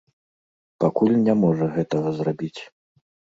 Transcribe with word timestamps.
Пакуль 0.83 1.17
не 1.27 1.35
можа 1.43 1.67
гэтага 1.77 2.15
зрабіць. 2.21 2.61